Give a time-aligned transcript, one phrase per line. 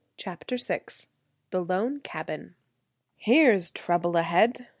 [0.17, 0.81] CHAPTER VI
[1.51, 2.55] THE LONE CABIN
[3.17, 4.67] "Here's trouble ahead!"